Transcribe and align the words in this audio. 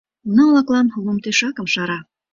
Уна-влаклан 0.27 0.87
лум 1.03 1.17
тӧшакым 1.23 1.67
шара... 1.73 1.99